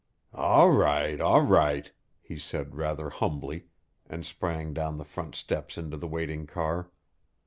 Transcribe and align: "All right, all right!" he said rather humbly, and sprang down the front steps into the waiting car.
"All 0.33 0.71
right, 0.71 1.21
all 1.21 1.43
right!" 1.43 1.91
he 2.23 2.39
said 2.39 2.73
rather 2.73 3.11
humbly, 3.11 3.67
and 4.09 4.25
sprang 4.25 4.73
down 4.73 4.97
the 4.97 5.05
front 5.05 5.35
steps 5.35 5.77
into 5.77 5.95
the 5.95 6.07
waiting 6.07 6.47
car. 6.47 6.89